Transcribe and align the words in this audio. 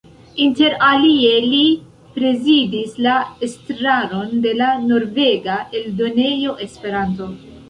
Interalie, 0.43 1.33
li 1.49 1.59
prezidis 2.15 2.95
la 3.07 3.19
estraron 3.49 4.33
de 4.47 4.55
la 4.63 4.71
norvega 4.87 5.59
Eldonejo 5.83 6.57
Esperanto. 6.69 7.31